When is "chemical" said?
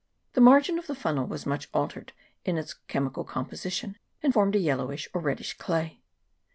2.73-3.23